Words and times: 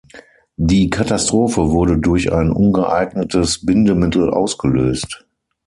Die 0.57 0.89
Katastrophe 0.89 1.69
wurde 1.69 1.99
durch 1.99 2.33
ein 2.33 2.49
ungeeignetes 2.51 3.63
Bindemittel 3.63 4.31
ausgelöst. 4.31 5.27